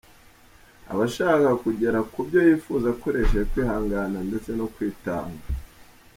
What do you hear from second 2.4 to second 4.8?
yifuza akoresheje kwihangana ndetse no